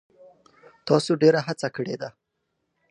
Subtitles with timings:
[0.87, 2.09] تاسو ډیره هڅه کړې ده.